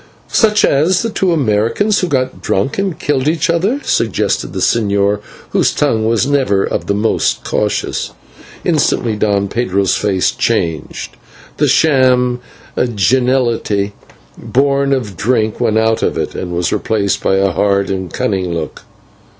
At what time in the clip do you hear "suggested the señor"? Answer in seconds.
3.83-5.19